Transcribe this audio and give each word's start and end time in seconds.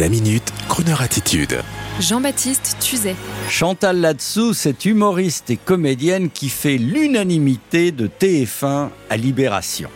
La 0.00 0.08
minute, 0.08 0.52
Kroneur 0.68 1.02
attitude. 1.02 1.60
Jean-Baptiste 2.00 2.78
Tuzet. 2.80 3.14
Chantal 3.48 4.00
Latsou, 4.00 4.52
cette 4.52 4.86
humoriste 4.86 5.50
et 5.50 5.56
comédienne 5.56 6.30
qui 6.30 6.48
fait 6.48 6.78
l'unanimité 6.78 7.92
de 7.92 8.08
TF1 8.08 8.88
à 9.08 9.16
Libération. 9.16 9.88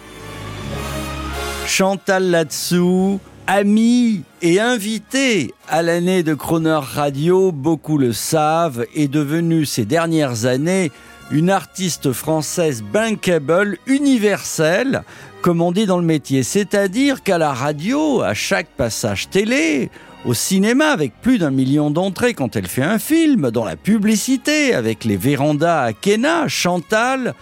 Chantal 1.66 2.30
Latsou, 2.30 3.18
amie 3.48 4.22
et 4.40 4.60
invitée 4.60 5.52
à 5.68 5.82
l'année 5.82 6.22
de 6.22 6.34
Croner 6.34 6.78
Radio, 6.80 7.50
beaucoup 7.50 7.98
le 7.98 8.12
savent, 8.12 8.86
est 8.94 9.08
devenue 9.08 9.66
ces 9.66 9.84
dernières 9.84 10.44
années 10.44 10.92
une 11.30 11.50
artiste 11.50 12.12
française 12.12 12.82
bankable, 12.82 13.78
universelle, 13.86 15.02
comme 15.42 15.60
on 15.60 15.72
dit 15.72 15.86
dans 15.86 15.98
le 15.98 16.04
métier. 16.04 16.42
C'est-à-dire 16.42 17.22
qu'à 17.22 17.38
la 17.38 17.52
radio, 17.52 18.22
à 18.22 18.34
chaque 18.34 18.68
passage 18.68 19.28
télé, 19.28 19.90
au 20.24 20.34
cinéma 20.34 20.86
avec 20.86 21.12
plus 21.20 21.38
d'un 21.38 21.50
million 21.50 21.90
d'entrées 21.90 22.34
quand 22.34 22.56
elle 22.56 22.66
fait 22.66 22.82
un 22.82 22.98
film, 22.98 23.50
dans 23.50 23.64
la 23.64 23.76
publicité 23.76 24.74
avec 24.74 25.04
les 25.04 25.16
vérandas 25.16 25.82
à 25.82 25.92
Kena, 25.92 26.48
Chantal, 26.48 27.34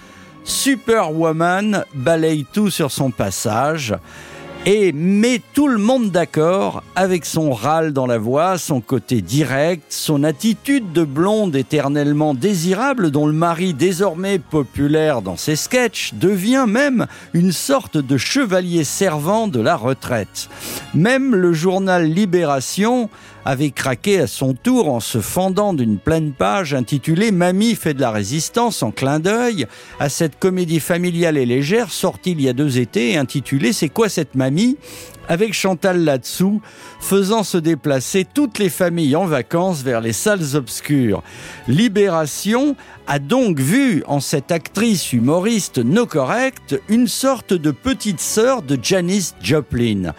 Superwoman 0.45 1.85
balaye 1.95 2.45
tout 2.53 2.71
sur 2.71 2.91
son 2.91 3.11
passage 3.11 3.95
et 4.69 4.93
met 4.93 5.41
tout 5.55 5.69
le 5.69 5.79
monde 5.79 6.11
d'accord 6.11 6.83
avec 6.97 7.25
son 7.25 7.53
râle 7.53 7.93
dans 7.93 8.07
la 8.07 8.19
voix, 8.19 8.59
son 8.59 8.81
côté 8.81 9.23
direct, 9.23 9.85
son 9.91 10.25
attitude 10.25 10.93
de 10.93 11.05
blonde 11.05 11.55
éternellement 11.55 12.35
désirable 12.35 13.13
dont 13.13 13.29
le 13.29 13.33
mari 13.33 13.75
désormais 13.75 14.41
populaire 14.41 15.23
dans 15.23 15.37
ses 15.37 15.55
sketchs 15.55 16.15
devient 16.15 16.65
même 16.67 17.07
une 17.33 17.53
sorte 17.53 17.97
de 17.97 18.17
chevalier 18.17 18.83
servant 18.83 19.47
de 19.47 19.61
la 19.61 19.77
retraite. 19.77 20.49
Même 20.95 21.37
le 21.37 21.53
journal 21.53 22.05
Libération 22.05 23.09
avait 23.47 23.71
craqué 23.71 24.19
à 24.19 24.27
son 24.27 24.55
tour 24.55 24.89
en 24.89 24.99
se 24.99 25.21
fendant 25.21 25.73
d'une 25.73 25.99
pleine 25.99 26.33
page 26.33 26.75
intitulée 26.75 27.31
Mamie 27.31 27.77
fait 27.77 27.95
de 27.95 28.01
la 28.01 28.11
résistance 28.11 28.83
en 28.83 28.91
clin 28.91 29.21
d'œil 29.21 29.67
à 30.01 30.09
cette 30.09 30.37
comédie 30.41 30.81
familiale 30.81 31.39
et 31.39 31.47
légère 31.47 31.93
sortie 31.93 32.33
il 32.33 32.41
y 32.41 32.49
a 32.49 32.53
deux 32.53 32.81
étés 32.81 33.17
intitulée 33.17 33.73
C'est 33.73 33.89
quoi 33.89 34.09
cette 34.09 34.35
mamie? 34.35 34.77
Avec 35.29 35.53
Chantal 35.53 36.05
là-dessous, 36.05 36.61
faisant 37.01 37.43
se 37.43 37.59
déplacer 37.59 38.27
toutes 38.33 38.59
les 38.59 38.71
familles 38.71 39.17
en 39.17 39.27
vacances 39.27 39.83
vers 39.83 40.01
les 40.01 40.13
salles 40.13 40.55
obscures. 40.55 41.23
Libération 41.69 42.77
a 43.07 43.19
donc 43.19 43.61
vu 43.61 44.03
en 44.07 44.21
cette 44.21 44.51
actrice 44.51 45.13
humoriste 45.13 45.79
no 45.79 46.07
correcte 46.07 46.81
une 46.89 47.07
sorte 47.07 47.53
de 47.53 47.71
petite 47.71 48.21
sœur 48.21 48.63
de 48.63 48.79
Janis 48.83 49.33
Joplin. 49.41 50.13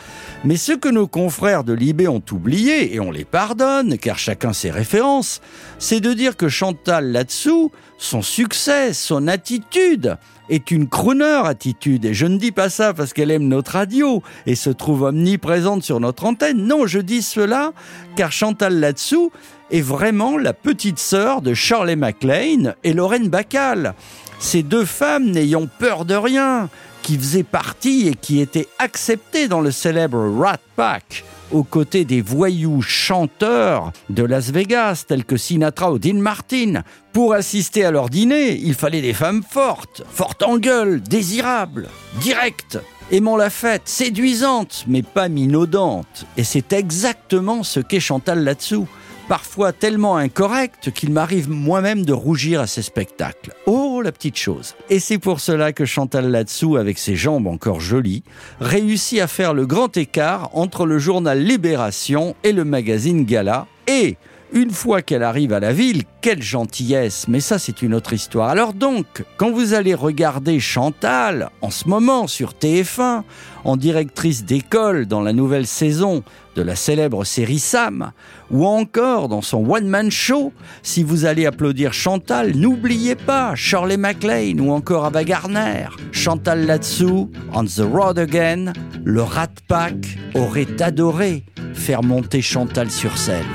Mais 0.45 0.55
ce 0.55 0.72
que 0.73 0.88
nos 0.88 1.08
confrères 1.08 1.64
de 1.64 1.73
Libé 1.73 2.08
ont 2.08 2.23
oublié, 2.31 2.94
et 2.94 2.99
on 2.99 3.11
les 3.11 3.25
pardonne, 3.25 3.97
car 3.97 4.17
chacun 4.17 4.53
ses 4.53 4.71
références, 4.71 5.42
c'est 5.80 5.99
de 5.99 6.14
dire 6.14 6.38
que 6.38 6.47
Chantal 6.47 7.11
là-dessous, 7.11 7.71
son 7.97 8.21
succès, 8.21 8.94
son 8.94 9.27
attitude, 9.27 10.17
est 10.50 10.72
une 10.72 10.88
crooner 10.88 11.42
attitude. 11.45 12.06
Et 12.06 12.14
je 12.14 12.26
ne 12.26 12.38
dis 12.38 12.52
pas 12.52 12.70
ça 12.70 12.94
parce 12.94 13.14
qu'elle 13.14 13.31
aime 13.31 13.48
notre 13.48 13.73
radio 13.73 14.22
et 14.45 14.56
se 14.56 14.70
trouve 14.70 15.04
omniprésente 15.04 15.84
sur 15.84 16.00
notre 16.00 16.26
antenne. 16.26 16.66
Non, 16.66 16.88
je 16.88 17.00
dis 17.00 17.22
cela 17.22 17.72
car 18.16 18.31
Chantal 18.31 18.80
là-dessous 18.80 19.31
est 19.72 19.81
vraiment 19.81 20.38
la 20.38 20.54
petite 20.54 21.00
sœur 21.00 21.42
de 21.42 21.54
Shirley 21.54 21.95
MacLaine 21.95 22.76
et 22.84 22.94
Lorraine 22.94 23.30
Bacal. 23.30 23.94
Ces 24.39 24.64
deux 24.64 24.86
femmes 24.86 25.31
n'ayant 25.31 25.67
peur 25.80 26.06
de 26.06 26.16
rien, 26.16 26.70
qui 27.02 27.17
faisaient 27.17 27.44
partie 27.44 28.08
et 28.08 28.16
qui 28.16 28.39
étaient 28.39 28.67
acceptées 28.80 29.48
dans 29.48 29.61
le 29.61 29.72
célèbre 29.72 30.17
Rat 30.39 30.59
Pack 30.76 31.23
aux 31.52 31.64
côtés 31.64 32.06
des 32.06 32.22
voyous 32.22 32.81
chanteurs 32.81 33.92
de 34.09 34.23
Las 34.23 34.52
Vegas, 34.52 35.05
tels 35.08 35.26
que 35.26 35.38
Sinatra 35.38 35.92
ou 35.92 35.99
Dean 35.99 36.16
Martin. 36.16 36.83
Pour 37.14 37.33
assister 37.33 37.86
à 37.86 37.92
leur 37.92 38.10
dîner, 38.10 38.58
il 38.58 38.73
fallait 38.73 39.02
des 39.02 39.14
femmes 39.14 39.44
fortes, 39.48 40.04
fortes 40.10 40.44
en 40.44 40.58
gueule, 40.58 41.02
désirables, 41.02 41.89
directes, 42.21 42.80
aimant 43.11 43.38
la 43.38 43.49
fête, 43.49 43.83
séduisantes, 43.86 44.86
mais 44.88 45.02
pas 45.02 45.30
minaudantes. 45.30 46.26
Et 46.36 46.44
c'est 46.44 46.73
exactement 46.73 47.64
ce 47.64 47.80
qu'est 47.80 48.00
Chantal 48.00 48.44
là-dessous 48.44 48.88
parfois 49.27 49.73
tellement 49.73 50.17
incorrect 50.17 50.92
qu'il 50.92 51.11
m'arrive 51.11 51.49
moi-même 51.49 52.05
de 52.05 52.14
rougir 52.14 52.61
à 52.61 52.67
ces 52.67 52.82
spectacles. 52.82 53.54
Oh, 53.65 54.02
la 54.04 54.11
petite 54.11 54.38
chose. 54.38 54.76
Et 54.89 54.99
c'est 54.99 55.17
pour 55.17 55.39
cela 55.39 55.73
que 55.73 55.86
Chantal 55.86 56.32
là-dessous, 56.32 56.77
avec 56.77 56.98
ses 56.98 57.15
jambes 57.15 57.48
encore 57.48 57.80
jolies, 57.80 58.23
réussit 58.60 59.20
à 59.20 59.27
faire 59.27 59.54
le 59.54 59.65
grand 59.65 59.95
écart 59.98 60.49
entre 60.54 60.86
le 60.86 60.99
journal 60.99 61.42
Libération 61.42 62.36
et 62.43 62.54
le 62.54 62.64
magazine 62.64 63.26
Gala. 63.26 63.67
Et 63.88 64.17
une 64.53 64.71
fois 64.71 65.02
qu'elle 65.02 65.23
arrive 65.23 65.53
à 65.53 65.59
la 65.59 65.73
ville, 65.73 66.03
quelle 66.21 66.41
gentillesse, 66.41 67.27
mais 67.27 67.39
ça 67.39 67.59
c'est 67.59 67.81
une 67.81 67.93
autre 67.93 68.13
histoire. 68.13 68.49
Alors 68.49 68.73
donc, 68.73 69.23
quand 69.37 69.52
vous 69.52 69.73
allez 69.73 69.93
regarder 69.93 70.59
Chantal 70.59 71.49
en 71.61 71.69
ce 71.69 71.87
moment 71.87 72.27
sur 72.27 72.53
TF1, 72.53 73.23
en 73.63 73.77
directrice 73.77 74.45
d'école 74.45 75.05
dans 75.05 75.21
la 75.21 75.33
nouvelle 75.33 75.67
saison 75.67 76.23
de 76.55 76.61
la 76.61 76.75
célèbre 76.75 77.25
série 77.25 77.59
Sam, 77.59 78.11
ou 78.49 78.65
encore 78.65 79.27
dans 79.27 79.41
son 79.41 79.69
one-man 79.69 80.09
show, 80.09 80.53
si 80.83 81.03
vous 81.03 81.25
allez 81.25 81.45
applaudir 81.45 81.93
Chantal, 81.93 82.55
n'oubliez 82.55 83.15
pas 83.15 83.55
Shirley 83.55 83.97
MacLaine 83.97 84.61
ou 84.61 84.71
encore 84.71 85.05
Ava 85.05 85.23
Gardner. 85.23 85.87
Chantal 86.11 86.65
là-dessous, 86.65 87.29
On 87.53 87.65
the 87.65 87.81
Road 87.81 88.17
Again, 88.17 88.73
le 89.03 89.21
Rat 89.21 89.47
Pack 89.67 90.17
aurait 90.33 90.81
adoré 90.81 91.43
faire 91.73 92.03
monter 92.03 92.41
Chantal 92.41 92.89
sur 92.89 93.17
scène. 93.17 93.45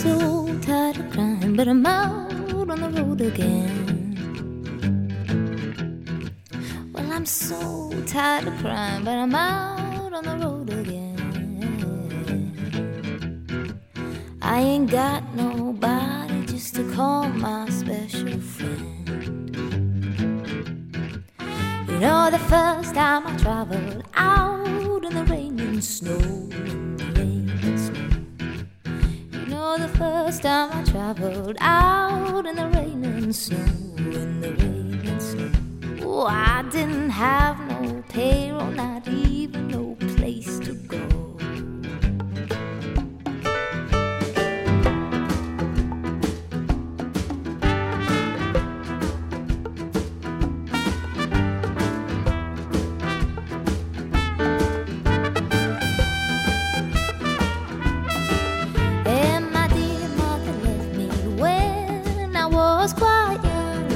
So 0.00 0.58
tired 0.62 0.96
of 0.96 1.10
crying, 1.12 1.54
but 1.54 1.68
I'm 1.68 1.84
out 1.84 2.32
on 2.70 2.80
the 2.80 2.90
road 2.96 3.20
again. 3.20 3.68
Well, 6.94 7.12
I'm 7.12 7.26
so 7.26 7.92
tired 8.06 8.48
of 8.48 8.54
crying, 8.60 9.04
but 9.04 9.18
I'm 9.18 9.34
out 9.34 10.14
on 10.14 10.24
the 10.24 10.36
road 10.44 10.70
again. 10.70 11.18
I 14.40 14.60
ain't 14.60 14.90
got 14.90 15.22
nobody 15.34 16.46
just 16.46 16.74
to 16.76 16.90
call 16.94 17.28
my 17.28 17.68
special 17.68 18.40
friend. 18.40 19.10
You 21.88 21.98
know, 22.00 22.30
the 22.30 22.40
first 22.48 22.94
time 22.94 23.26
I 23.26 23.36
traveled 23.36 24.04
out 24.14 25.04
in 25.04 25.14
the 25.14 25.24
rain 25.28 25.60
and 25.60 25.84
snow. 25.84 26.71
First 30.02 30.42
time 30.42 30.72
I 30.72 30.82
traveled 30.82 31.56
out 31.60 32.44
in 32.44 32.56
the 32.56 32.66
rain 32.74 33.04
and 33.04 33.34
snow, 33.34 33.81
was 62.82 62.92
quite 62.94 63.38
young 63.44 63.92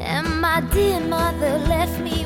And 0.00 0.40
my 0.40 0.60
dear 0.72 1.00
mother 1.00 1.58
left 1.66 1.98
me 2.00 2.17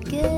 볼게. 0.00 0.37